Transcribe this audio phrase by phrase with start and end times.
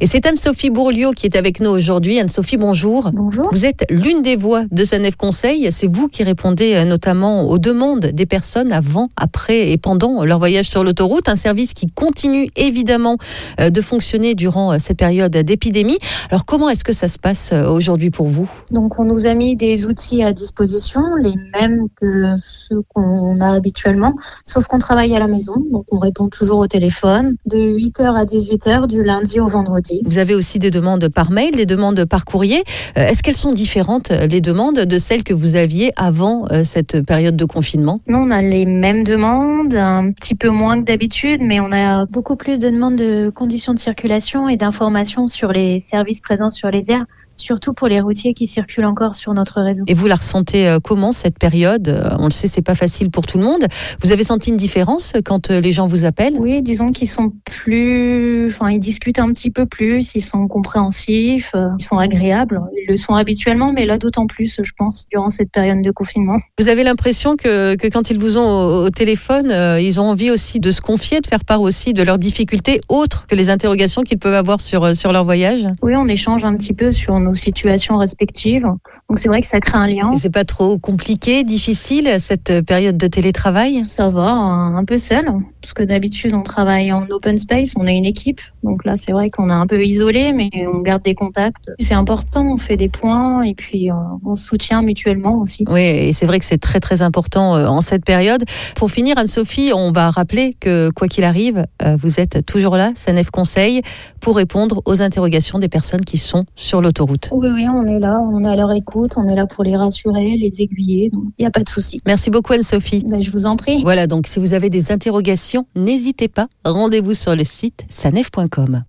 [0.00, 2.20] Et c'est Anne-Sophie Bourliot qui est avec nous aujourd'hui.
[2.20, 3.10] Anne-Sophie, bonjour.
[3.12, 3.48] Bonjour.
[3.50, 5.72] Vous êtes l'une des voix de Sanef Conseil.
[5.72, 10.38] C'est vous qui répondez euh, notamment aux demandes des personnes avant, après et pendant leur
[10.38, 11.28] voyage sur l'autoroute.
[11.28, 13.16] Un service qui continue évidemment
[13.58, 15.98] euh, de fonctionner durant euh, cette période d'épidémie.
[16.30, 18.48] Alors comment est-ce que ça se passe aujourd'hui pour vous?
[18.70, 23.50] Donc on nous a mis des outils à disposition, les mêmes que ceux qu'on a
[23.50, 25.54] habituellement, sauf qu'on travaille à la maison.
[25.72, 29.87] Donc on répond toujours au téléphone de 8h à 18h du lundi au vendredi.
[30.04, 32.62] Vous avez aussi des demandes par mail, des demandes par courrier.
[32.96, 36.64] Euh, est-ce qu'elles sont différentes, euh, les demandes, de celles que vous aviez avant euh,
[36.64, 38.00] cette période de confinement?
[38.06, 42.06] Nous, on a les mêmes demandes, un petit peu moins que d'habitude, mais on a
[42.06, 46.70] beaucoup plus de demandes de conditions de circulation et d'informations sur les services présents sur
[46.70, 47.06] les aires
[47.40, 49.84] surtout pour les routiers qui circulent encore sur notre réseau.
[49.86, 51.88] Et vous la ressentez euh, comment cette période?
[51.88, 53.66] Euh, On le sait, c'est pas facile pour tout le monde.
[54.02, 56.36] Vous avez senti une différence quand euh, les gens vous appellent?
[56.38, 61.52] Oui, disons qu'ils sont plus, enfin, ils discutent un petit peu plus, ils sont compréhensifs,
[61.78, 62.60] ils sont agréables.
[62.76, 66.36] Ils le sont habituellement, mais là d'autant plus, je pense, durant cette période de confinement.
[66.58, 70.60] Vous avez l'impression que, que, quand ils vous ont au, téléphone, ils ont envie aussi
[70.60, 74.18] de se confier, de faire part aussi de leurs difficultés autres que les interrogations qu'ils
[74.18, 75.66] peuvent avoir sur, sur leur voyage?
[75.82, 78.62] Oui, on échange un petit peu sur nos situations respectives.
[78.62, 80.10] Donc c'est vrai que ça crée un lien.
[80.12, 83.84] Et c'est pas trop compliqué, difficile cette période de télétravail?
[83.84, 85.30] Ça va, un peu seul,
[85.68, 88.40] parce que d'habitude on travaille en open space, on est une équipe.
[88.62, 91.70] Donc là c'est vrai qu'on est un peu isolé, mais on garde des contacts.
[91.78, 93.94] C'est important, on fait des points et puis euh,
[94.24, 95.64] on se soutient mutuellement aussi.
[95.68, 98.44] Oui, et c'est vrai que c'est très très important euh, en cette période.
[98.76, 102.92] Pour finir, Anne-Sophie, on va rappeler que quoi qu'il arrive, euh, vous êtes toujours là,
[102.94, 103.82] SANEF Conseil,
[104.20, 107.28] pour répondre aux interrogations des personnes qui sont sur l'autoroute.
[107.32, 109.76] Oui, oui, on est là, on est à leur écoute, on est là pour les
[109.76, 112.00] rassurer, les aiguiller, donc il n'y a pas de souci.
[112.06, 113.04] Merci beaucoup Anne-Sophie.
[113.06, 113.82] Ben, je vous en prie.
[113.82, 118.84] Voilà, donc si vous avez des interrogations, n'hésitez pas, rendez-vous sur le site sanef.com.